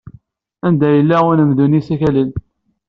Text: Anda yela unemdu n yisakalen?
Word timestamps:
Anda 0.67 0.87
yela 0.95 1.17
unemdu 1.29 1.65
n 1.67 1.77
yisakalen? 1.77 2.29